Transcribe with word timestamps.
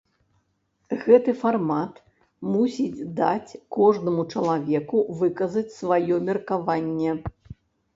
Гэты 1.03 1.35
фармат 1.41 1.93
мусіць 2.55 3.07
даць 3.21 3.57
кожнаму 3.79 4.29
чалавеку 4.35 5.07
выказаць 5.25 5.69
сваё 5.79 6.15
меркаванне. 6.33 7.11